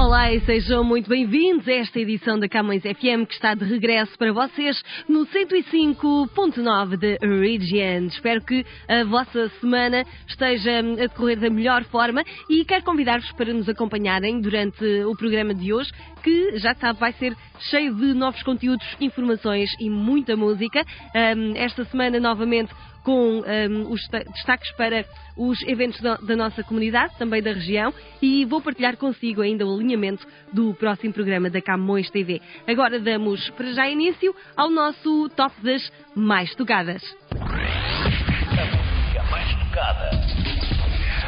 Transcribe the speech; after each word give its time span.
Olá 0.00 0.32
e 0.32 0.40
sejam 0.46 0.82
muito 0.82 1.10
bem-vindos 1.10 1.68
a 1.68 1.72
esta 1.72 2.00
edição 2.00 2.38
da 2.38 2.48
Camões 2.48 2.80
FM 2.80 3.26
que 3.28 3.34
está 3.34 3.52
de 3.52 3.66
regresso 3.66 4.16
para 4.16 4.32
vocês 4.32 4.82
no 5.06 5.26
105.9 5.26 6.96
de 6.96 7.18
Region. 7.18 8.06
Espero 8.06 8.40
que 8.40 8.64
a 8.88 9.04
vossa 9.04 9.50
semana 9.60 10.02
esteja 10.26 10.78
a 10.78 11.06
decorrer 11.06 11.38
da 11.38 11.50
melhor 11.50 11.84
forma 11.84 12.24
e 12.48 12.64
quero 12.64 12.82
convidar-vos 12.82 13.30
para 13.32 13.52
nos 13.52 13.68
acompanharem 13.68 14.40
durante 14.40 14.82
o 15.04 15.14
programa 15.14 15.52
de 15.52 15.70
hoje 15.70 15.92
que 16.22 16.56
já 16.58 16.74
sabe 16.74 16.98
vai 16.98 17.12
ser 17.12 17.36
cheio 17.58 17.94
de 17.94 18.14
novos 18.14 18.42
conteúdos, 18.42 18.86
informações 19.00 19.70
e 19.78 19.90
muita 19.90 20.34
música. 20.34 20.82
Um, 21.14 21.54
esta 21.56 21.84
semana 21.84 22.18
novamente 22.18 22.72
com 23.02 23.40
um, 23.40 23.90
os 23.90 24.00
destaques 24.08 24.70
para 24.72 25.04
os 25.36 25.60
eventos 25.62 26.00
da, 26.00 26.16
da, 26.16 26.36
nossa 26.36 26.62
comunidade, 26.62 27.16
também 27.18 27.42
da 27.42 27.52
região, 27.52 27.92
e 28.20 28.44
vou 28.44 28.60
partilhar 28.60 28.96
consigo 28.96 29.40
ainda 29.40 29.66
o 29.66 29.74
alinhamento 29.74 30.26
do 30.52 30.74
próximo 30.74 31.12
programa 31.12 31.48
da 31.48 31.60
Camões 31.60 32.10
TV. 32.10 32.40
Agora 32.66 33.00
damos 33.00 33.48
para 33.50 33.72
já 33.72 33.88
início 33.88 34.34
ao 34.56 34.70
nosso 34.70 35.28
top 35.30 35.54
das 35.62 35.90
mais 36.14 36.54
tocadas. 36.54 37.02
A 37.32 39.30
mais 39.30 39.54
tocada. 39.54 40.10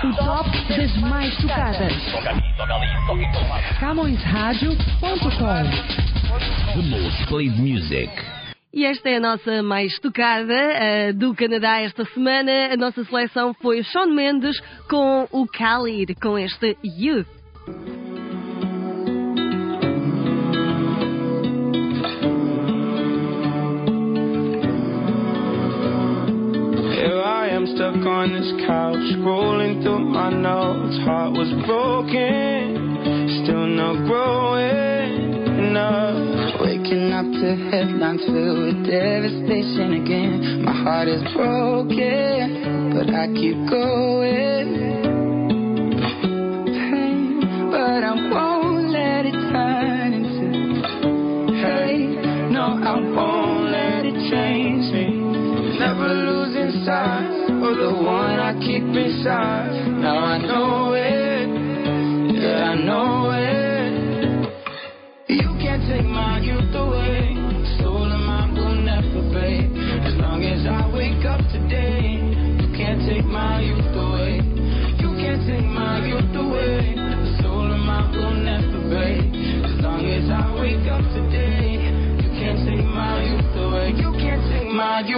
O 0.04 0.12
top 0.16 0.50
das 0.68 0.96
mais 0.98 1.34
tocadas. 1.36 1.92
Toca 2.10 2.30
ali, 2.30 2.42
toca 2.56 2.74
ali, 2.74 3.06
toca 3.06 3.22
em 3.22 3.32
todo 3.32 3.48
lado. 3.48 3.78
CamõesRádio.com 3.80 6.02
The 6.74 6.82
most 6.88 7.26
played 7.28 7.56
music. 7.58 8.10
E 8.74 8.86
esta 8.86 9.10
é 9.10 9.16
a 9.16 9.20
nossa 9.20 9.62
mais 9.62 9.98
tocada 9.98 10.54
uh, 10.54 11.12
do 11.12 11.34
Canadá 11.34 11.82
esta 11.82 12.06
semana. 12.06 12.72
A 12.72 12.76
nossa 12.76 13.04
seleção 13.04 13.52
foi 13.60 13.82
Shawn 13.82 14.14
Mendes 14.14 14.58
com 14.88 15.28
o 15.30 15.44
Khalid, 15.46 16.14
com 16.14 16.38
este 16.38 16.76
Youth. 16.82 17.26
Stuck 27.64 27.94
on 27.94 28.32
this 28.32 28.66
couch, 28.66 28.98
scrolling 29.14 29.82
through 29.84 30.00
my 30.00 30.30
notes. 30.30 30.98
Heart 31.04 31.32
was 31.34 31.48
broken, 31.64 33.44
still 33.44 33.66
not 33.68 34.04
growing 34.04 35.68
enough. 35.68 36.41
Up 36.92 37.24
to 37.24 37.56
headlines 37.70 38.20
filled 38.26 38.76
with 38.76 38.84
devastation 38.86 40.04
again. 40.04 40.62
My 40.62 40.72
heart 40.72 41.08
is 41.08 41.22
broken, 41.32 42.92
but 42.92 43.08
I 43.14 43.28
keep 43.28 43.56
going. 43.64 44.76
Pain, 46.68 47.40
but 47.70 48.04
I 48.04 48.12
won't 48.28 48.90
let 48.92 49.24
it 49.24 49.32
turn 49.32 50.12
into 50.12 51.56
hate. 51.64 52.52
No, 52.52 52.76
I 52.84 53.00
won't 53.00 53.70
let 53.72 54.04
it 54.04 54.28
change 54.28 54.92
me. 54.92 55.16
Never 55.78 56.08
losing 56.12 56.84
sight 56.84 57.56
of 57.56 57.74
the 57.78 58.04
one 58.04 58.38
I 58.38 58.52
keep 58.60 58.84
inside. 58.84 59.96
Now 59.96 60.18
I 60.18 60.36
know 60.36 60.71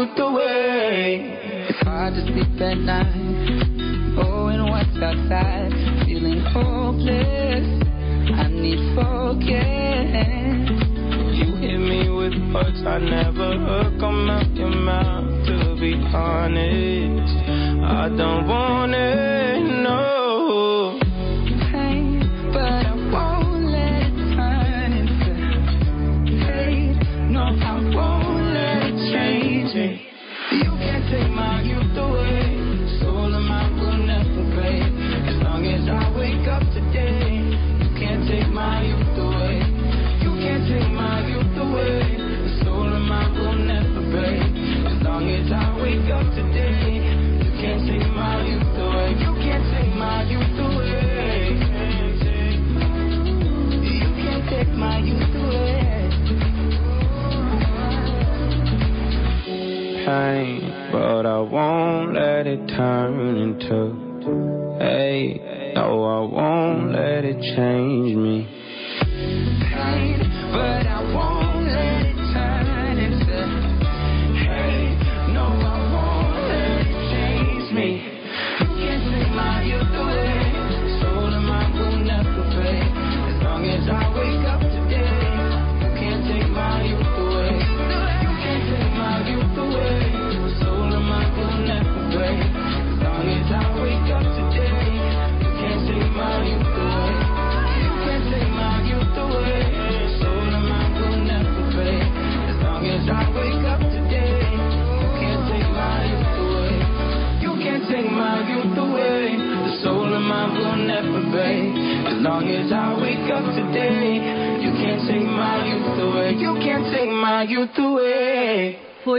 my 0.04 0.10
youth 0.10 0.19
away. 0.19 1.38
It's 1.69 1.78
hard 1.81 2.15
to 2.15 2.20
sleep 2.22 2.60
at 2.60 2.78
night. 2.78 4.19
Oh, 4.19 4.47
and 4.48 4.70
what's 4.70 4.97
outside? 5.03 5.72
Feeling 6.06 6.41
hopeless. 6.41 7.66
I 8.34 8.48
need 8.48 8.94
focus. 8.94 9.50
You 11.34 11.56
hit 11.56 11.78
me 11.78 12.09
with 12.10 12.34
words 12.54 12.82
I 12.87 12.98
never 12.98 13.59
heard 13.59 14.00
come 14.00 14.31
out 14.31 14.54
your 14.54 14.70
mouth. 14.70 15.47
To 15.47 15.76
be 15.81 15.94
honest, 16.14 17.34
I 17.84 18.09
don't 18.16 18.48
want 18.48 18.94
it, 18.94 19.24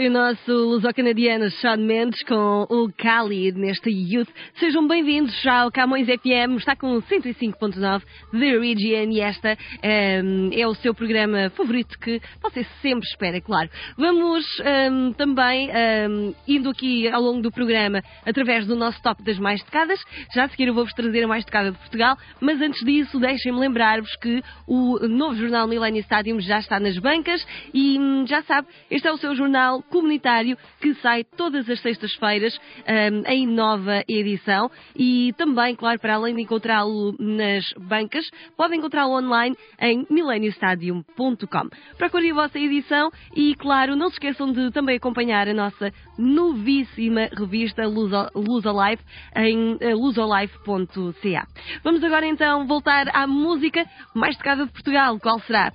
o 0.08 0.10
nosso 0.10 0.52
luso-canadiano 0.52 1.50
Sean 1.50 1.78
Mendes 1.78 2.22
com 2.24 2.68
o 2.70 2.88
Khalid 2.90 3.58
neste 3.58 3.90
Youth. 3.90 4.30
Sejam 4.60 4.88
bem-vindos 4.88 5.42
já 5.42 5.62
ao 5.62 5.72
Camões 5.72 6.06
FM, 6.06 6.58
está 6.58 6.76
com 6.76 7.02
105.9 7.02 8.04
The 8.32 8.60
Region 8.60 9.12
e 9.12 9.20
esta 9.20 9.58
ehm, 9.82 10.52
é 10.54 10.68
o 10.68 10.76
seu 10.76 10.94
programa 10.94 11.50
favorito 11.52 11.98
que 11.98 12.22
você 12.42 12.64
sempre 12.82 13.08
espera, 13.08 13.42
claro. 13.42 13.68
Vamos 13.98 14.46
ehm, 14.60 15.12
também 15.14 15.72
ehm, 15.72 16.36
indo 16.48 16.70
aqui 16.70 17.08
ao 17.08 17.22
longo 17.22 17.42
do 17.42 17.52
programa 17.52 18.04
através 18.26 18.68
do 18.68 18.76
nosso 18.76 19.02
top 19.02 19.24
das 19.24 19.40
mais 19.40 19.64
tocadas. 19.64 20.00
Já 20.36 20.44
a 20.44 20.50
seguir 20.50 20.68
eu 20.68 20.76
vou-vos 20.76 20.94
trazer 20.94 21.24
a 21.24 21.28
mais 21.28 21.44
tocada 21.46 21.72
de 21.72 21.78
Portugal, 21.80 22.16
mas 22.40 22.62
antes 22.62 22.84
disso 22.86 23.20
deixem-me 23.20 23.60
lembrar-vos 23.60 24.16
que 24.18 24.44
o 24.68 25.00
novo 25.08 25.36
jornal 25.36 25.68
Millennium 25.68 26.04
Stadium 26.04 26.40
já 26.40 26.60
está 26.60 26.80
nas 26.80 26.98
bancas 27.00 27.44
e 27.74 27.98
hum, 27.98 28.26
já 28.28 28.44
sabe, 28.44 28.68
este 28.92 29.08
é 29.08 29.12
o 29.12 29.18
seu 29.18 29.36
Jornal 29.36 29.82
Comunitário 29.96 30.58
que 30.82 30.94
sai 30.96 31.24
todas 31.24 31.70
as 31.70 31.80
sextas-feiras 31.80 32.54
hum, 32.54 33.24
em 33.28 33.48
nova 33.48 34.04
edição 34.10 34.70
e 34.94 35.32
também, 35.38 35.74
claro, 35.74 35.98
para 36.02 36.16
além 36.16 36.36
de 36.36 36.42
encontrá-lo 36.42 37.16
nas 37.18 37.64
bancas, 37.78 38.30
podem 38.58 38.80
encontrá-lo 38.80 39.14
online 39.14 39.56
em 39.80 40.06
mileniostadium.com. 40.10 41.70
Procurem 41.98 42.32
a 42.32 42.34
vossa 42.34 42.60
edição 42.60 43.10
e, 43.34 43.56
claro, 43.56 43.96
não 43.96 44.10
se 44.10 44.16
esqueçam 44.16 44.52
de 44.52 44.70
também 44.72 44.98
acompanhar 44.98 45.48
a 45.48 45.54
nossa 45.54 45.90
novíssima 46.18 47.30
revista 47.38 47.86
Luso, 47.86 48.30
Lusolife 48.36 49.04
em 49.36 49.78
eh, 49.80 49.94
lusolife.ca. 49.94 51.48
Vamos 51.84 52.04
agora 52.04 52.26
então 52.26 52.66
voltar 52.68 53.08
à 53.14 53.28
música 53.28 53.86
mais 54.14 54.36
tocada 54.38 54.66
de 54.66 54.72
Portugal. 54.72 55.20
Qual 55.20 55.40
será? 55.42 55.72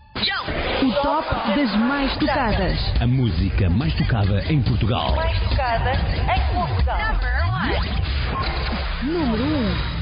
O 0.82 0.92
top 1.02 1.28
das 1.56 1.76
mais 1.76 2.16
tocadas. 2.16 2.78
A 3.00 3.06
música 3.06 3.68
mais 3.68 3.94
tocada 3.94 4.42
em 4.50 4.62
Portugal. 4.62 5.14
Número 9.02 9.44
1. 9.96 9.99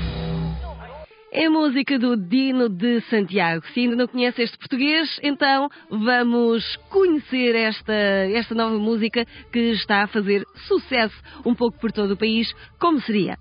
É 1.31 1.45
a 1.45 1.51
música 1.51 1.99
do 1.99 2.17
Dino 2.17 2.71
de 2.71 3.03
Santiago. 3.03 3.63
Se 3.75 3.81
ainda 3.81 3.97
não 3.97 4.07
conhece 4.07 4.43
este 4.43 4.57
português, 4.57 5.21
então 5.23 5.69
vamos 5.91 6.65
conhecer 6.89 7.55
esta, 7.55 7.93
esta 7.93 8.55
nova 8.55 8.79
música 8.79 9.27
que 9.53 9.59
está 9.73 10.05
a 10.05 10.07
fazer 10.07 10.43
sucesso 10.67 11.15
um 11.45 11.55
pouco 11.55 11.79
por 11.79 11.93
todo 11.93 12.13
o 12.13 12.17
país. 12.17 12.51
Como 12.81 12.99
seria? 13.03 13.37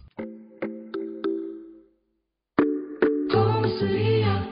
Como 3.32 3.68
seria? 3.80 4.44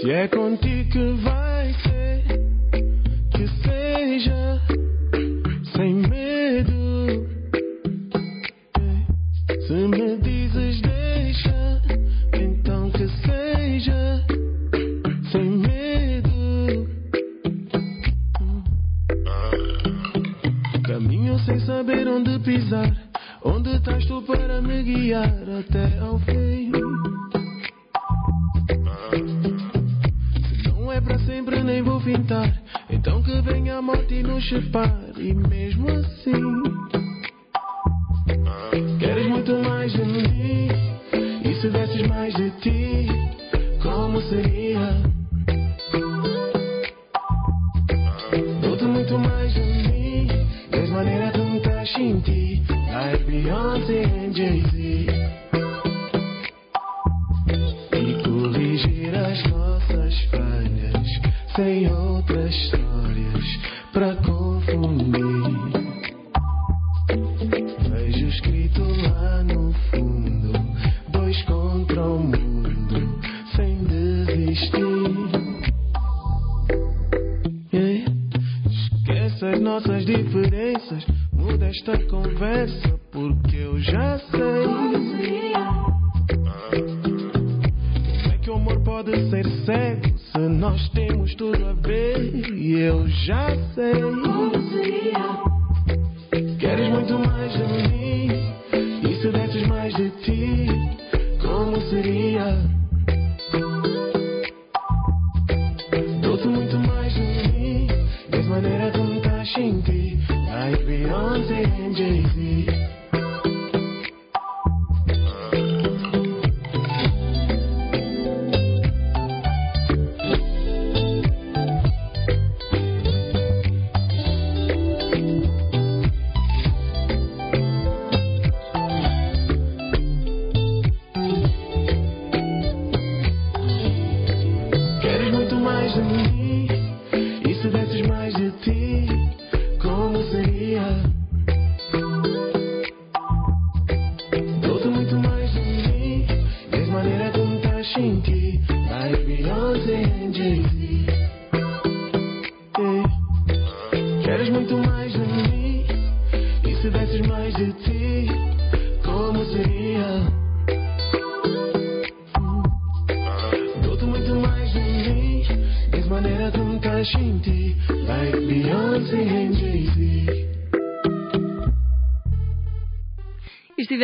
Se 0.00 0.10
é 0.12 0.28
contigo 0.28 0.90
que 0.90 1.22
vai 1.24 1.74
ser, 1.82 2.22
que 3.32 3.48
seja 3.64 4.77
pisar, 22.48 22.96
onde 23.44 23.76
estás 23.76 24.06
tu 24.06 24.22
para 24.22 24.62
me 24.62 24.82
guiar 24.82 25.44
até 25.60 25.98
ao 25.98 26.18
fim. 26.20 26.72
Se 30.62 30.68
não 30.68 30.90
é 30.90 30.98
para 30.98 31.18
sempre, 31.18 31.62
nem 31.62 31.82
vou 31.82 32.00
fintar. 32.00 32.50
Então 32.88 33.22
que 33.22 33.38
venha 33.42 33.76
a 33.76 33.82
morte 33.82 34.14
e 34.14 34.22
nos 34.22 34.48
separe. 34.48 35.28
E 35.28 35.34
mesmo 35.34 35.90
assim, 35.90 36.62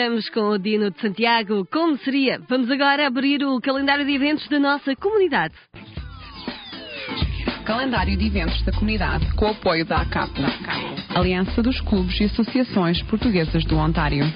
Estivemos 0.04 0.28
com 0.28 0.50
o 0.50 0.58
Dino 0.58 0.90
de 0.90 1.00
Santiago. 1.00 1.66
Como 1.72 1.96
seria? 1.96 2.38
Vamos 2.46 2.70
agora 2.70 3.06
abrir 3.06 3.42
o 3.42 3.58
calendário 3.58 4.04
de 4.04 4.12
eventos 4.12 4.46
da 4.48 4.60
nossa 4.60 4.94
comunidade. 4.96 5.54
Calendário 7.64 8.14
de 8.14 8.26
eventos 8.26 8.62
da 8.66 8.72
comunidade 8.72 9.32
com 9.34 9.46
o 9.46 9.52
apoio 9.52 9.86
da 9.86 10.02
ACAP, 10.02 10.30
Aliança 11.14 11.62
dos 11.62 11.80
Clubes 11.80 12.20
e 12.20 12.24
Associações 12.24 13.00
Portuguesas 13.04 13.64
do 13.64 13.78
Ontário. 13.78 14.26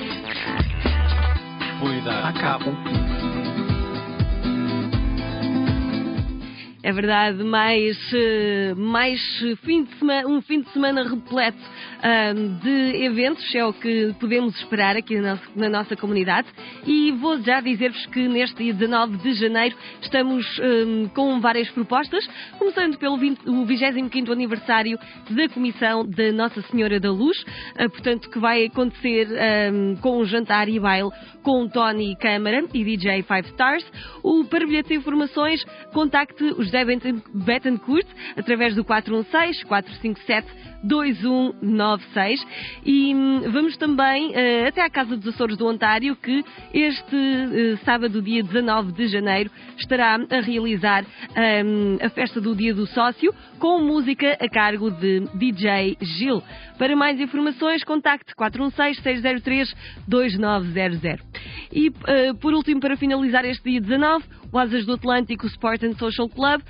ACAP. 2.25 3.17
É 6.88 6.92
verdade, 6.92 7.45
mais, 7.45 7.99
eh, 8.14 8.73
mais 8.75 9.21
fim 9.62 9.85
de 9.85 9.95
semana, 9.99 10.26
um 10.26 10.40
fim 10.40 10.62
de 10.62 10.71
semana 10.71 11.07
repleto 11.07 11.59
ahm, 12.02 12.59
de 12.62 13.04
eventos, 13.04 13.54
é 13.54 13.62
o 13.62 13.75
que 13.75 14.14
podemos 14.18 14.57
esperar 14.57 14.97
aqui 14.97 15.21
na 15.21 15.38
na 15.54 15.68
nossa 15.68 15.95
comunidade. 15.97 16.49
E 16.87 17.12
vou 17.12 17.42
já 17.42 17.61
dizer-vos 17.61 18.07
que 18.07 18.26
neste 18.26 18.64
dia 18.64 18.73
19 18.73 19.18
de 19.18 19.35
janeiro 19.35 19.76
estamos 20.00 20.47
ahm, 20.61 21.09
com 21.09 21.38
várias 21.40 21.68
propostas, 21.73 22.26
começando 22.59 22.97
pelo 22.97 23.18
20, 23.18 23.47
o 23.47 23.66
25 23.66 24.33
aniversário 24.33 24.99
da 25.28 25.47
Comissão 25.50 26.07
da 26.09 26.33
Nossa 26.33 26.62
Senhora 26.71 26.99
da 26.99 27.11
Luz, 27.11 27.37
ah, 27.76 27.87
portanto, 27.90 28.30
que 28.30 28.38
vai 28.38 28.64
acontecer 28.64 29.28
ahm, 29.38 29.97
com 30.00 30.23
um 30.23 30.25
jantar 30.25 30.71
e 30.71 30.80
baile 30.80 31.11
com 31.42 31.68
Tony 31.68 32.16
Câmara 32.16 32.64
e 32.73 32.85
DJ 32.85 33.23
Five 33.25 33.49
Stars. 33.49 33.85
O, 34.23 34.45
para 34.45 34.66
bilhetes 34.66 34.90
e 34.90 34.95
informações, 34.95 35.62
contacte 35.92 36.45
o 36.45 36.62
José 36.85 37.14
Betancourt 37.35 38.06
através 38.37 38.75
do 38.75 38.85
416 38.85 39.64
457 39.64 40.47
2196 40.82 42.47
e 42.85 43.14
hum, 43.14 43.42
vamos 43.50 43.76
também 43.76 44.32
eh, 44.35 44.66
até 44.68 44.82
à 44.82 44.90
Casa 44.90 45.16
dos 45.16 45.35
Açores 45.35 45.56
do 45.56 45.66
Ontário 45.66 46.16
que 46.16 46.44
este 46.73 47.16
eh, 47.16 47.76
sábado, 47.85 48.23
dia 48.23 48.42
19 48.42 48.92
de 48.92 49.08
janeiro, 49.08 49.50
estará 49.76 50.14
a 50.14 50.40
realizar 50.40 51.04
hum, 51.04 51.99
a 52.00 52.08
festa 52.11 52.40
do 52.40 52.54
Dia 52.54 52.73
do 52.75 52.87
Sócio 52.87 53.35
com 53.58 53.80
música 53.80 54.37
a 54.40 54.49
cargo 54.49 54.90
de 54.90 55.20
DJ 55.35 55.97
Gil. 56.00 56.40
Para 56.78 56.94
mais 56.94 57.20
informações, 57.20 57.82
contacte 57.82 58.32
416-603-2900. 58.35 61.18
E, 61.73 61.92
eh, 62.06 62.32
por 62.35 62.54
último, 62.54 62.80
para 62.80 62.97
finalizar 62.97 63.44
este 63.44 63.70
dia 63.70 63.80
19, 63.80 64.25
o 64.52 64.58
Asas 64.58 64.87
do 64.87 64.94
Atlântico 64.94 65.47
Sport 65.47 65.82
and 65.82 65.94
Social 65.94 66.28
Club 66.28 66.62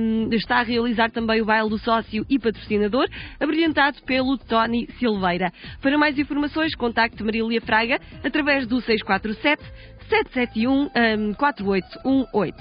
hum, 0.00 0.28
está 0.32 0.58
a 0.58 0.62
realizar 0.62 1.10
também 1.10 1.40
o 1.40 1.44
baile 1.44 1.68
do 1.68 1.78
sócio 1.78 2.24
e 2.28 2.38
patrocinador, 2.38 3.06
abrilhantado 3.46 4.02
pelo 4.04 4.36
Tony 4.36 4.86
Silveira. 4.98 5.50
Para 5.80 5.96
mais 5.96 6.18
informações, 6.18 6.74
contacte 6.74 7.22
Marília 7.22 7.60
Fraga 7.60 7.98
através 8.24 8.66
do 8.66 8.80
647 8.80 9.62
771 10.08 10.72
hum, 10.84 11.34
4818. 11.34 12.56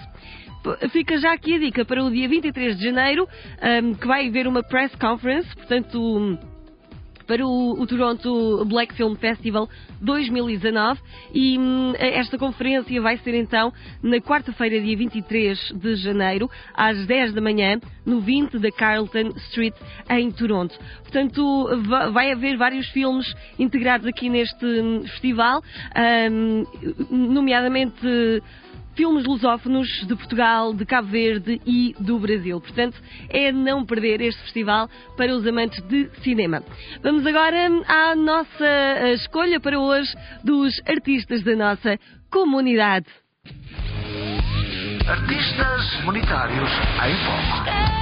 P- 0.63 0.89
Fica 0.89 1.17
já 1.17 1.33
aqui 1.33 1.55
a 1.55 1.59
dica 1.59 1.85
para 1.85 2.03
o 2.03 2.09
dia 2.09 2.27
23 2.27 2.77
de 2.77 2.83
janeiro, 2.85 3.27
que 3.99 4.07
vai 4.07 4.27
haver 4.27 4.47
uma 4.47 4.63
press 4.63 4.93
conference, 4.95 5.47
portanto, 5.55 6.39
para 7.27 7.45
o, 7.45 7.79
o 7.79 7.87
Toronto 7.87 8.63
Black 8.65 8.93
Film 8.93 9.15
Festival 9.15 9.69
2019 10.01 10.99
e 11.33 11.57
hum, 11.57 11.93
esta 11.97 12.37
conferência 12.37 13.01
vai 13.01 13.17
ser 13.17 13.33
então 13.35 13.73
na 14.01 14.17
quarta-feira, 14.19 14.79
dia 14.79 14.95
23 14.95 15.73
de 15.75 15.95
janeiro, 15.95 16.49
às 16.73 17.05
10 17.05 17.33
da 17.33 17.41
manhã, 17.41 17.79
no 18.05 18.21
20 18.21 18.59
da 18.59 18.71
Carlton 18.71 19.29
Street, 19.47 19.73
em 20.09 20.31
Toronto. 20.31 20.77
Portanto, 21.01 21.67
va- 21.87 22.09
vai 22.09 22.31
haver 22.31 22.57
vários 22.57 22.87
filmes 22.89 23.33
integrados 23.57 24.07
aqui 24.07 24.29
neste 24.29 24.65
hum, 24.65 25.03
festival, 25.03 25.61
hum, 26.31 26.63
nomeadamente 27.09 28.41
filmes 28.95 29.25
lusófonos 29.25 29.87
de 30.07 30.15
Portugal, 30.15 30.73
de 30.73 30.85
Cabo 30.85 31.07
Verde 31.07 31.61
e 31.65 31.95
do 31.99 32.17
Brasil. 32.19 32.59
Portanto, 32.59 32.97
é 33.29 33.51
não 33.51 33.85
perder 33.85 34.21
este 34.21 34.41
festival 34.43 34.89
para 35.15 35.35
os 35.35 35.45
amantes 35.45 35.81
de 35.87 36.09
cinema. 36.23 36.63
Vamos 37.03 37.25
agora 37.25 37.67
à 37.87 38.15
nossa 38.15 38.65
eh, 38.65 39.13
escolha 39.13 39.59
para 39.59 39.79
hoje 39.79 40.11
dos 40.43 40.73
artistas 40.87 41.43
da 41.43 41.55
nossa 41.55 41.99
comunidade. 42.31 43.07
Artistas 45.07 46.03
monetários 46.03 46.69
em 47.05 47.15
foco. 47.25 47.95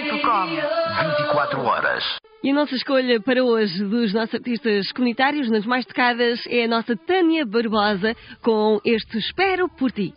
24 0.00 1.60
horas. 1.62 2.02
E 2.42 2.50
a 2.50 2.54
nossa 2.54 2.74
escolha 2.74 3.20
para 3.20 3.44
hoje 3.44 3.84
dos 3.84 4.12
nossos 4.14 4.34
artistas 4.34 4.90
comunitários, 4.92 5.50
nas 5.50 5.66
mais 5.66 5.84
tocadas, 5.84 6.40
é 6.48 6.64
a 6.64 6.68
nossa 6.68 6.96
Tânia 6.96 7.44
Barbosa 7.44 8.16
com 8.42 8.80
este 8.84 9.18
Espero 9.18 9.68
por 9.68 9.92
Ti. 9.92 10.14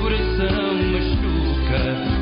Coração 0.00 0.74
machuca. 0.92 2.19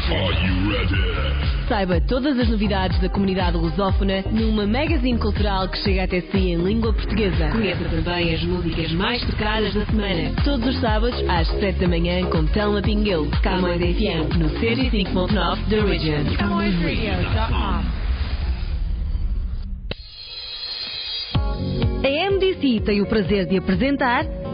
Saiba 1.67 1.99
todas 2.01 2.37
as 2.37 2.47
novidades 2.47 2.99
da 2.99 3.09
comunidade 3.09 3.57
lusófona 3.57 4.23
numa 4.31 4.67
magazine 4.67 5.17
cultural 5.17 5.67
que 5.69 5.77
chega 5.79 6.03
até 6.03 6.21
si 6.21 6.37
em 6.37 6.57
língua 6.57 6.93
portuguesa. 6.93 7.49
Conheça 7.49 7.83
também 7.85 8.35
as 8.35 8.43
músicas 8.43 8.91
mais 8.93 9.25
tocadas 9.25 9.73
da 9.73 9.85
semana. 9.85 10.31
Todos 10.43 10.67
os 10.67 10.79
sábados 10.79 11.19
às 11.27 11.47
7 11.59 11.79
da 11.79 11.87
manhã 11.87 12.23
com 12.27 12.45
Telma 12.45 12.81
Pinguel. 12.81 13.27
Camões 13.41 13.79
FM 13.79 14.37
no 14.37 14.49
105.9 14.49 15.65
da 15.67 15.77
Original. 15.77 16.61
A 22.03 22.31
MDC 22.31 22.81
tem 22.85 23.01
o 23.01 23.05
prazer 23.07 23.47
de 23.47 23.57
apresentar 23.57 24.25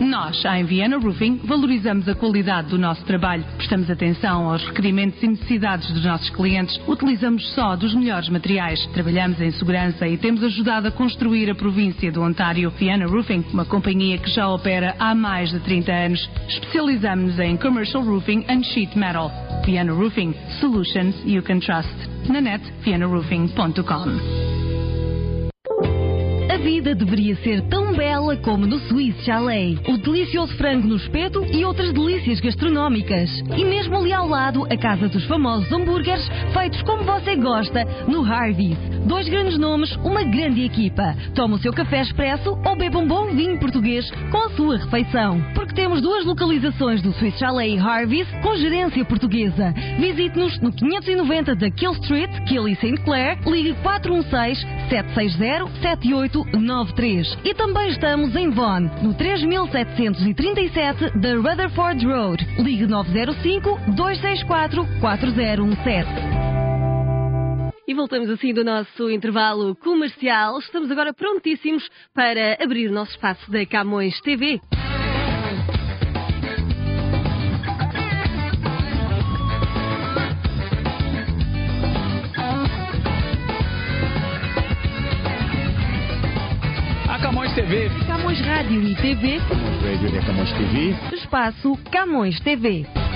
Nós, 0.00 0.44
a 0.46 0.62
Vienna 0.62 0.96
Roofing, 0.98 1.40
valorizamos 1.44 2.08
a 2.08 2.14
qualidade 2.14 2.68
do 2.68 2.78
nosso 2.78 3.04
trabalho, 3.04 3.44
prestamos 3.56 3.90
atenção 3.90 4.48
aos 4.48 4.64
requerimentos 4.64 5.20
e 5.22 5.26
necessidades 5.26 5.90
dos 5.90 6.04
nossos 6.04 6.30
clientes, 6.30 6.80
utilizamos 6.86 7.46
só 7.54 7.74
dos 7.74 7.94
melhores 7.94 8.28
materiais, 8.28 8.84
trabalhamos 8.94 9.40
em 9.40 9.50
segurança 9.50 10.06
e 10.06 10.16
temos 10.16 10.44
ajudado 10.44 10.86
a 10.88 10.92
construir 10.92 11.50
a 11.50 11.54
província 11.54 12.12
do 12.12 12.22
Ontário. 12.22 12.70
Vienna 12.70 13.06
Roofing, 13.06 13.44
uma 13.52 13.64
companhia 13.64 14.18
que 14.18 14.30
já 14.30 14.48
opera 14.48 14.94
há 14.98 15.14
mais 15.14 15.50
de 15.50 15.58
30 15.60 15.92
anos, 15.92 16.30
especializamos 16.48 17.38
em 17.40 17.56
commercial 17.56 18.04
roofing 18.04 18.44
and 18.48 18.62
sheet 18.62 18.96
metal. 18.96 19.32
Vienna 19.64 19.92
Roofing, 19.92 20.34
solutions 20.60 21.14
you 21.24 21.42
can 21.42 21.58
trust. 21.58 21.88
Na 22.28 22.40
net, 22.40 22.62
viennaroofing.com. 22.84 24.67
A 26.68 26.70
vida 26.70 26.94
deveria 26.94 27.34
ser 27.36 27.62
tão 27.62 27.94
bela 27.94 28.36
como 28.36 28.66
no 28.66 28.78
Swiss 28.80 29.24
Chalet. 29.24 29.80
O 29.90 29.96
delicioso 29.96 30.54
frango 30.58 30.86
no 30.86 30.96
espeto 30.96 31.42
e 31.46 31.64
outras 31.64 31.94
delícias 31.94 32.40
gastronómicas. 32.40 33.30
E 33.56 33.64
mesmo 33.64 33.96
ali 33.96 34.12
ao 34.12 34.28
lado, 34.28 34.66
a 34.70 34.76
casa 34.76 35.08
dos 35.08 35.24
famosos 35.24 35.72
hambúrgueres, 35.72 36.28
feitos 36.52 36.82
como 36.82 37.04
você 37.04 37.36
gosta, 37.36 37.86
no 38.06 38.22
Harvey's. 38.22 38.97
Dois 39.06 39.28
grandes 39.28 39.58
nomes, 39.58 39.94
uma 39.96 40.22
grande 40.22 40.64
equipa. 40.64 41.14
Toma 41.34 41.56
o 41.56 41.58
seu 41.58 41.72
café 41.72 42.02
expresso 42.02 42.58
ou 42.64 42.76
beba 42.76 42.98
um 42.98 43.06
bom 43.06 43.26
vinho 43.26 43.58
português 43.58 44.10
com 44.30 44.38
a 44.38 44.50
sua 44.50 44.78
refeição. 44.78 45.42
Porque 45.54 45.74
temos 45.74 46.00
duas 46.00 46.24
localizações 46.24 47.02
do 47.02 47.12
Swiss 47.12 47.38
Chalet 47.38 47.78
Harvey's 47.78 48.28
com 48.42 48.56
gerência 48.56 49.04
portuguesa. 49.04 49.74
Visite-nos 49.98 50.58
no 50.60 50.72
590 50.72 51.54
da 51.54 51.70
Kill 51.70 51.92
Street, 51.92 52.30
Kill 52.46 52.68
e 52.68 52.74
St. 52.76 52.96
Clair, 53.04 53.38
ligue 53.46 53.74
416 53.82 54.58
760 54.88 55.80
7893. 55.80 57.38
E 57.44 57.54
também 57.54 57.90
estamos 57.90 58.34
em 58.34 58.50
Vaughan, 58.50 58.90
no 59.02 59.14
3737 59.14 61.18
da 61.18 61.34
Rutherford 61.34 62.06
Road. 62.06 62.46
Ligue 62.58 62.86
905 62.86 63.78
264 63.94 64.86
4017. 65.00 66.37
E 67.88 67.94
voltamos 67.94 68.28
assim 68.28 68.52
do 68.52 68.62
nosso 68.62 69.08
intervalo 69.08 69.74
comercial. 69.74 70.58
Estamos 70.58 70.90
agora 70.90 71.14
prontíssimos 71.14 71.88
para 72.14 72.62
abrir 72.62 72.90
o 72.90 72.92
nosso 72.92 73.12
espaço 73.12 73.50
da 73.50 73.64
Camões 73.64 74.20
TV. 74.20 74.60
A 87.08 87.18
Camões 87.22 87.54
TV. 87.54 87.88
Camões 88.06 88.38
Rádio 88.42 88.82
e 88.82 88.94
TV. 88.96 89.40
Camões 89.48 89.82
Radio 89.82 90.08
e 90.14 90.26
Camões 90.26 90.52
TV. 90.52 91.16
Espaço 91.16 91.78
Camões 91.90 92.38
TV. 92.40 93.07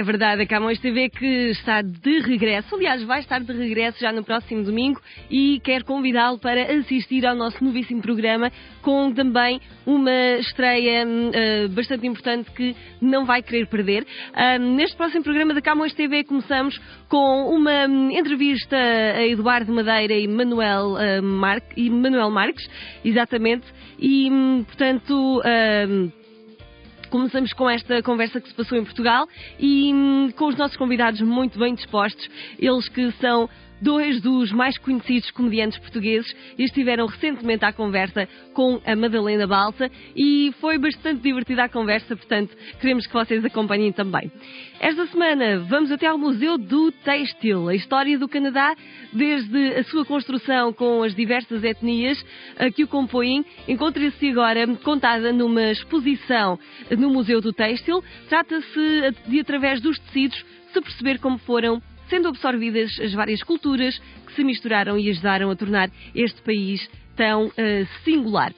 É 0.00 0.02
verdade, 0.02 0.40
a 0.40 0.46
Camões 0.46 0.80
TV 0.80 1.10
que 1.10 1.50
está 1.50 1.82
de 1.82 2.20
regresso, 2.20 2.74
aliás, 2.74 3.02
vai 3.02 3.20
estar 3.20 3.38
de 3.38 3.52
regresso 3.52 4.00
já 4.00 4.10
no 4.10 4.24
próximo 4.24 4.64
domingo 4.64 4.98
e 5.30 5.60
quero 5.62 5.84
convidá-lo 5.84 6.38
para 6.38 6.72
assistir 6.78 7.26
ao 7.26 7.36
nosso 7.36 7.62
novíssimo 7.62 8.00
programa 8.00 8.50
com 8.80 9.12
também 9.12 9.60
uma 9.84 10.38
estreia 10.38 11.06
eh, 11.34 11.68
bastante 11.68 12.06
importante 12.06 12.50
que 12.52 12.74
não 12.98 13.26
vai 13.26 13.42
querer 13.42 13.66
perder. 13.66 14.06
Hum, 14.58 14.76
neste 14.76 14.96
próximo 14.96 15.22
programa 15.22 15.52
da 15.52 15.60
Camões 15.60 15.92
TV 15.92 16.24
começamos 16.24 16.80
com 17.06 17.54
uma 17.54 17.86
hum, 17.86 18.10
entrevista 18.10 18.76
a 18.78 19.26
Eduardo 19.26 19.70
Madeira 19.70 20.14
e 20.14 20.26
Manuel, 20.26 20.96
eh, 20.96 21.20
Mar 21.20 21.60
e 21.76 21.90
Manuel 21.90 22.30
Marques, 22.30 22.66
exatamente, 23.04 23.66
e 23.98 24.30
portanto. 24.66 25.42
Começamos 27.10 27.52
com 27.52 27.68
esta 27.68 28.00
conversa 28.04 28.40
que 28.40 28.48
se 28.48 28.54
passou 28.54 28.78
em 28.78 28.84
Portugal 28.84 29.26
e 29.58 29.92
hum, 29.92 30.30
com 30.36 30.46
os 30.46 30.56
nossos 30.56 30.76
convidados 30.76 31.20
muito 31.20 31.58
bem 31.58 31.74
dispostos, 31.74 32.28
eles 32.56 32.88
que 32.88 33.10
são 33.20 33.50
dois 33.80 34.20
dos 34.20 34.52
mais 34.52 34.76
conhecidos 34.78 35.30
comediantes 35.30 35.78
portugueses 35.78 36.34
estiveram 36.58 37.06
recentemente 37.06 37.64
à 37.64 37.72
conversa 37.72 38.28
com 38.52 38.80
a 38.84 38.94
Madalena 38.94 39.46
Balsa 39.46 39.90
e 40.14 40.52
foi 40.60 40.78
bastante 40.78 41.22
divertida 41.22 41.64
a 41.64 41.68
conversa, 41.68 42.16
portanto, 42.16 42.56
queremos 42.80 43.06
que 43.06 43.12
vocês 43.12 43.44
acompanhem 43.44 43.92
também. 43.92 44.30
Esta 44.78 45.06
semana 45.06 45.58
vamos 45.60 45.90
até 45.90 46.06
ao 46.06 46.18
Museu 46.18 46.56
do 46.56 46.90
Têxtil, 46.92 47.68
a 47.68 47.74
história 47.74 48.18
do 48.18 48.28
Canadá 48.28 48.74
desde 49.12 49.74
a 49.74 49.84
sua 49.84 50.04
construção 50.04 50.72
com 50.72 51.02
as 51.02 51.14
diversas 51.14 51.62
etnias 51.64 52.22
que 52.74 52.84
o 52.84 52.88
compõem, 52.88 53.44
encontra-se 53.66 54.28
agora 54.28 54.66
contada 54.78 55.32
numa 55.32 55.70
exposição 55.70 56.58
no 56.96 57.10
Museu 57.10 57.40
do 57.40 57.52
Têxtil. 57.52 58.02
Trata-se 58.28 59.14
de, 59.26 59.40
através 59.40 59.80
dos 59.80 59.98
tecidos, 59.98 60.44
se 60.72 60.80
perceber 60.80 61.18
como 61.18 61.38
foram 61.38 61.82
sendo 62.10 62.28
absorvidas 62.28 62.98
as 63.00 63.14
várias 63.14 63.42
culturas 63.42 63.98
que 64.26 64.34
se 64.34 64.44
misturaram 64.44 64.98
e 64.98 65.08
ajudaram 65.08 65.50
a 65.50 65.56
tornar 65.56 65.88
este 66.14 66.42
país 66.42 66.86
tão 67.16 67.46
uh, 67.46 67.52
singular. 68.04 68.52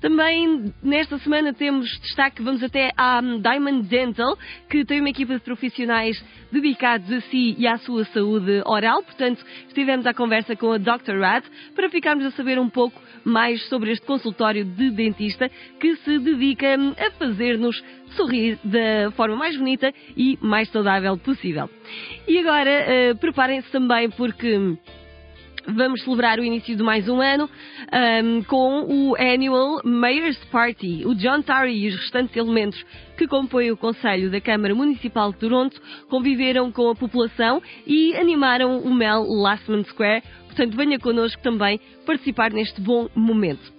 Também 0.00 0.72
nesta 0.82 1.18
semana 1.18 1.54
temos 1.54 1.88
destaque, 2.00 2.42
vamos 2.42 2.62
até 2.62 2.92
à 2.96 3.20
Diamond 3.20 3.88
Dental, 3.88 4.36
que 4.68 4.84
tem 4.84 5.00
uma 5.00 5.08
equipa 5.08 5.34
de 5.34 5.40
profissionais 5.40 6.22
dedicados 6.52 7.10
a 7.10 7.20
si 7.22 7.56
e 7.58 7.66
à 7.66 7.78
sua 7.78 8.04
saúde 8.06 8.62
oral. 8.66 9.02
Portanto, 9.02 9.44
estivemos 9.66 10.06
à 10.06 10.12
conversa 10.12 10.54
com 10.54 10.72
a 10.72 10.78
Dr. 10.78 11.18
Rad 11.18 11.44
para 11.74 11.88
ficarmos 11.88 12.26
a 12.26 12.30
saber 12.32 12.58
um 12.58 12.68
pouco 12.68 13.00
mais 13.26 13.60
sobre 13.68 13.90
este 13.90 14.06
consultório 14.06 14.64
de 14.64 14.88
dentista 14.90 15.50
que 15.80 15.96
se 15.96 16.18
dedica 16.20 16.76
a 16.96 17.10
fazer-nos 17.18 17.82
sorrir 18.10 18.56
da 18.62 19.10
forma 19.16 19.34
mais 19.34 19.56
bonita 19.56 19.92
e 20.16 20.38
mais 20.40 20.70
saudável 20.70 21.18
possível. 21.18 21.68
E 22.28 22.38
agora, 22.38 22.86
uh, 23.12 23.18
preparem-se 23.18 23.68
também 23.72 24.08
porque 24.10 24.76
vamos 25.66 26.02
celebrar 26.02 26.38
o 26.38 26.44
início 26.44 26.76
de 26.76 26.82
mais 26.82 27.08
um 27.08 27.20
ano 27.20 27.48
um, 28.24 28.42
com 28.44 28.84
o 28.88 29.16
Annual 29.16 29.80
Mayor's 29.84 30.38
Party. 30.46 31.04
O 31.04 31.14
John 31.14 31.42
Terry 31.42 31.84
e 31.84 31.88
os 31.88 31.96
restantes 31.96 32.36
elementos 32.36 32.82
que 33.16 33.26
compõem 33.26 33.70
o 33.70 33.76
Conselho 33.76 34.30
da 34.30 34.40
Câmara 34.40 34.74
Municipal 34.74 35.32
de 35.32 35.38
Toronto 35.38 35.80
conviveram 36.08 36.70
com 36.70 36.90
a 36.90 36.94
população 36.94 37.62
e 37.86 38.14
animaram 38.16 38.78
o 38.78 38.94
Mel 38.94 39.24
Lastman 39.24 39.84
Square. 39.84 40.22
Portanto, 40.46 40.76
venha 40.76 40.98
connosco 40.98 41.42
também 41.42 41.80
participar 42.06 42.50
neste 42.50 42.80
bom 42.80 43.08
momento. 43.14 43.75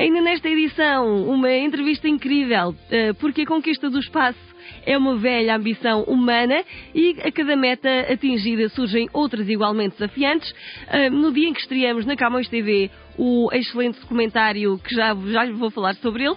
Ainda 0.00 0.22
nesta 0.22 0.48
edição, 0.48 1.28
uma 1.28 1.52
entrevista 1.52 2.08
incrível, 2.08 2.70
uh, 2.70 3.14
porque 3.18 3.42
a 3.42 3.46
conquista 3.46 3.90
do 3.90 3.98
espaço 3.98 4.38
é 4.86 4.96
uma 4.96 5.14
velha 5.18 5.54
ambição 5.54 6.04
humana 6.04 6.64
e 6.94 7.18
a 7.22 7.30
cada 7.30 7.54
meta 7.54 8.06
atingida 8.10 8.70
surgem 8.70 9.10
outras 9.12 9.46
igualmente 9.46 9.98
desafiantes. 9.98 10.50
Uh, 10.88 11.10
no 11.10 11.30
dia 11.30 11.50
em 11.50 11.52
que 11.52 11.60
estreamos 11.60 12.06
na 12.06 12.16
Camões 12.16 12.48
TV 12.48 12.90
o 13.18 13.50
excelente 13.52 14.00
documentário 14.00 14.78
que 14.78 14.94
já, 14.94 15.14
já 15.14 15.52
vou 15.52 15.70
falar 15.70 15.94
sobre 15.96 16.24
ele, 16.24 16.36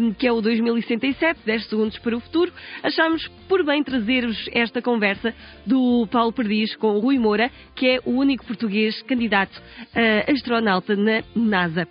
um, 0.00 0.14
que 0.14 0.26
é 0.26 0.32
o 0.32 0.40
2067, 0.40 1.40
10 1.44 1.68
segundos 1.68 1.98
para 1.98 2.16
o 2.16 2.20
futuro, 2.20 2.50
achamos 2.82 3.28
por 3.46 3.62
bem 3.62 3.84
trazer-vos 3.84 4.48
esta 4.50 4.80
conversa 4.80 5.34
do 5.66 6.08
Paulo 6.10 6.32
Perdiz 6.32 6.74
com 6.76 6.92
o 6.96 7.00
Rui 7.00 7.18
Moura, 7.18 7.50
que 7.76 7.86
é 7.86 8.00
o 8.06 8.12
único 8.12 8.46
português 8.46 9.02
candidato 9.02 9.60
a 9.94 10.32
astronauta 10.32 10.96
na 10.96 11.22
NASA. 11.36 11.86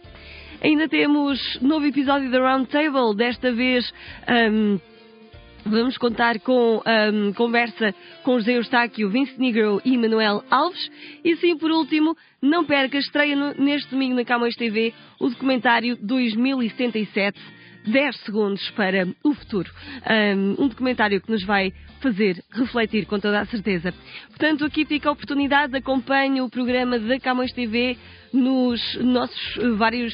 Ainda 0.63 0.87
temos 0.87 1.59
novo 1.61 1.85
episódio 1.85 2.31
da 2.31 2.39
Round 2.39 2.69
Table, 2.69 3.13
desta 3.17 3.51
vez. 3.51 3.93
Um, 4.29 4.79
Vamos 5.65 5.97
contar 5.97 6.39
com 6.41 6.81
um, 6.85 7.31
conversa 7.33 7.95
com 8.21 8.37
José 8.37 8.57
Eustáquio, 8.57 9.09
Vince 9.09 9.39
Negro 9.39 9.81
e 9.85 9.97
Manuel 9.97 10.43
Alves. 10.51 10.91
E 11.23 11.37
sim, 11.37 11.57
por 11.57 11.71
último, 11.71 12.17
não 12.41 12.65
perca, 12.65 12.97
estreia 12.97 13.33
no, 13.33 13.53
neste 13.53 13.89
domingo 13.91 14.13
na 14.13 14.25
Camões 14.25 14.57
TV 14.57 14.93
o 15.21 15.29
documentário 15.29 15.97
2077, 16.01 17.39
10 17.87 18.15
segundos 18.23 18.69
para 18.71 19.07
o 19.23 19.33
futuro. 19.33 19.71
Um, 20.35 20.65
um 20.65 20.67
documentário 20.67 21.21
que 21.21 21.31
nos 21.31 21.45
vai 21.45 21.71
fazer 22.01 22.43
refletir 22.51 23.05
com 23.05 23.17
toda 23.17 23.39
a 23.39 23.45
certeza. 23.45 23.93
Portanto, 24.27 24.65
aqui 24.65 24.83
fica 24.83 25.07
a 25.07 25.13
oportunidade, 25.13 25.77
acompanhe 25.77 26.41
o 26.41 26.49
programa 26.49 26.99
da 26.99 27.17
Camões 27.21 27.53
TV 27.53 27.97
nos 28.33 28.81
nossos 29.01 29.77
vários 29.77 30.13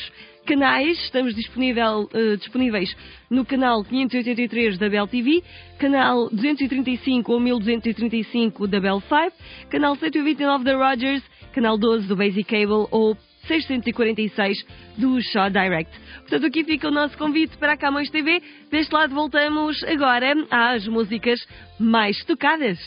canais. 0.49 0.97
Estamos 1.03 1.33
uh, 1.35 2.37
disponíveis 2.37 2.95
no 3.29 3.45
canal 3.45 3.83
583 3.83 4.79
da 4.79 4.89
Bell 4.89 5.07
TV, 5.07 5.43
canal 5.77 6.27
235 6.29 7.31
ou 7.31 7.39
1235 7.39 8.67
da 8.67 8.79
Bell 8.79 8.99
5, 8.99 9.69
canal 9.69 9.95
129 9.95 10.63
da 10.63 10.75
Rogers, 10.75 11.21
canal 11.53 11.77
12 11.77 12.07
do 12.07 12.15
Basic 12.15 12.43
Cable 12.43 12.87
ou 12.89 13.15
646 13.47 14.65
do 14.97 15.21
Shaw 15.21 15.51
Direct. 15.51 15.91
Portanto, 16.21 16.47
aqui 16.47 16.63
fica 16.63 16.87
o 16.87 16.91
nosso 16.91 17.15
convite 17.15 17.55
para 17.57 17.73
a 17.73 17.77
Camões 17.77 18.09
TV. 18.09 18.41
Deste 18.71 18.91
lado 18.91 19.13
voltamos 19.13 19.83
agora 19.83 20.33
às 20.49 20.87
músicas 20.87 21.39
mais 21.79 22.23
tocadas. 22.25 22.79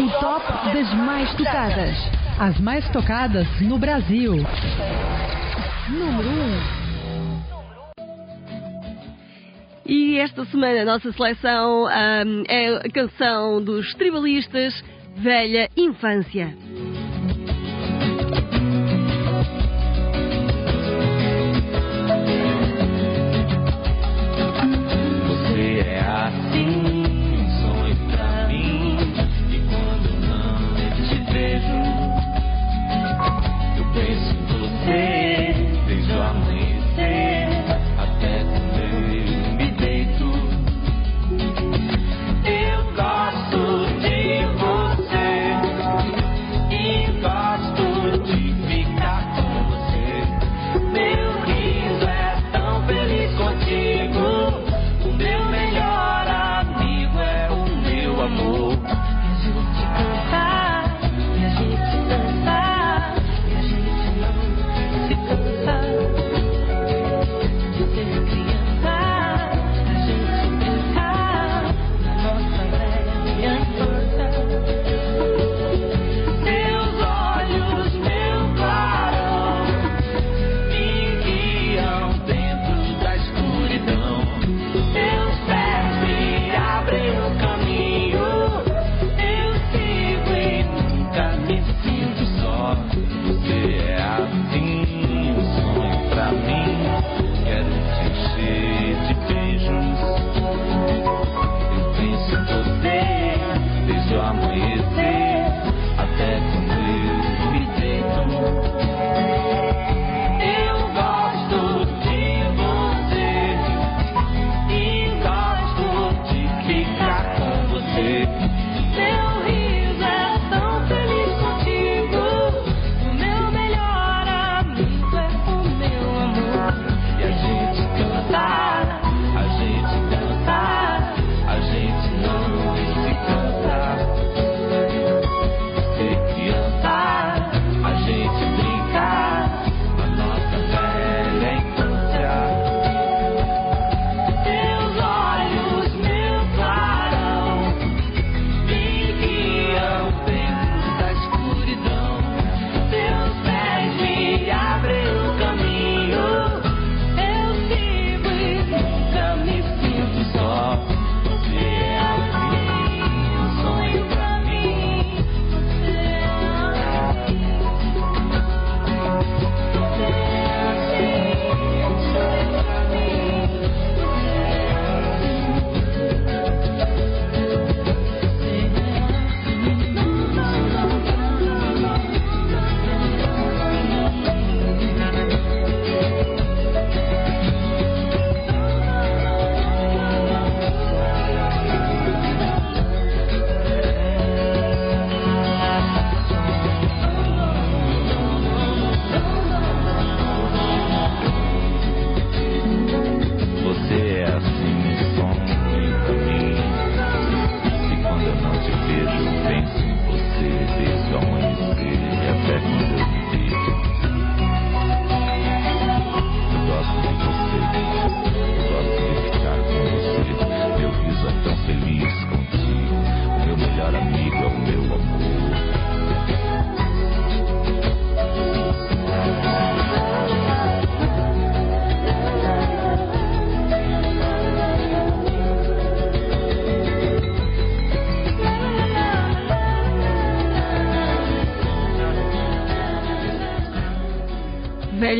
O 0.00 0.20
top 0.20 0.46
das 0.74 0.94
mais 0.94 1.34
tocadas. 1.34 1.96
As 2.38 2.60
mais 2.60 2.88
tocadas 2.90 3.46
no 3.60 3.78
Brasil. 3.78 4.34
Número 5.90 6.28
1. 6.28 6.32
Um. 6.32 6.80
E 9.84 10.18
esta 10.18 10.44
semana 10.44 10.82
a 10.82 10.84
nossa 10.84 11.10
seleção 11.12 11.86
um, 11.86 12.44
é 12.48 12.76
a 12.76 12.90
canção 12.92 13.60
dos 13.62 13.92
tribalistas 13.94 14.72
Velha 15.16 15.68
Infância. 15.76 16.56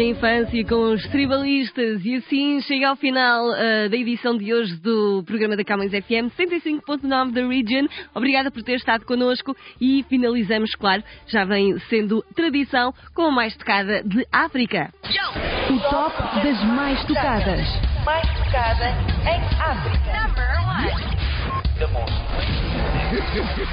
Velha 0.00 0.08
infância 0.08 0.64
com 0.66 0.92
os 0.94 1.02
tribalistas 1.08 2.02
e 2.04 2.16
assim 2.16 2.60
chega 2.62 2.88
ao 2.88 2.96
final 2.96 3.50
uh, 3.50 3.88
da 3.90 3.96
edição 3.96 4.36
de 4.36 4.52
hoje 4.52 4.74
do 4.76 5.22
programa 5.26 5.56
da 5.56 5.64
Camões 5.64 5.90
FM 5.90 6.32
105.9 6.38 7.32
da 7.32 7.46
Region. 7.46 7.86
Obrigada 8.14 8.50
por 8.50 8.62
ter 8.62 8.76
estado 8.76 9.04
connosco 9.04 9.54
e 9.78 10.02
finalizamos, 10.08 10.74
claro, 10.74 11.02
já 11.26 11.44
vem 11.44 11.78
sendo 11.90 12.24
tradição 12.34 12.94
com 13.14 13.22
a 13.22 13.30
mais 13.30 13.54
tocada 13.56 14.02
de 14.02 14.26
África. 14.32 14.90
O 15.70 15.78
top 15.90 16.16
das 16.42 16.64
mais 16.64 17.04
tocadas. 17.04 17.66
Mais 18.04 18.26
tocada 18.38 18.88
em 19.28 19.40
África. 19.60 20.30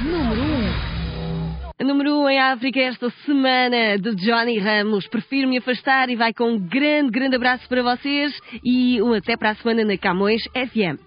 Número 0.04 0.42
1. 0.42 0.97
Número 1.80 2.12
1 2.12 2.24
um 2.24 2.30
em 2.30 2.40
África 2.40 2.80
esta 2.80 3.08
semana 3.24 4.00
de 4.00 4.16
Johnny 4.16 4.58
Ramos. 4.58 5.08
Prefiro 5.08 5.48
me 5.48 5.60
afastar 5.60 6.10
e 6.10 6.16
vai 6.16 6.34
com 6.34 6.54
um 6.54 6.60
grande, 6.60 7.12
grande 7.12 7.36
abraço 7.36 7.70
para 7.70 7.84
vocês 7.84 8.34
e 8.63 9.00
um 9.00 9.13
até 9.13 9.38
para 9.38 9.52
a 9.52 9.56
semana 9.56 9.86
na 9.86 9.96
Camões 9.96 10.42
FM. 10.54 11.07